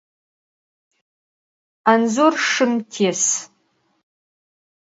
Anzor 1.91 2.33
şşım 2.43 2.73
tês. 2.91 3.23